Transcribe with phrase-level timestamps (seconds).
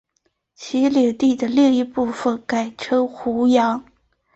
[0.55, 3.85] 其领地的另一部分改称湖阳。